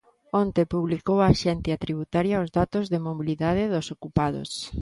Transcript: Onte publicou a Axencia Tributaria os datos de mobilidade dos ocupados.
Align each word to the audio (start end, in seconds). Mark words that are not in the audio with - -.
Onte 0.41 0.61
publicou 0.73 1.17
a 1.21 1.29
Axencia 1.33 1.81
Tributaria 1.85 2.43
os 2.43 2.49
datos 2.59 2.85
de 2.91 2.99
mobilidade 3.07 3.63
dos 3.73 3.87
ocupados. 3.95 4.49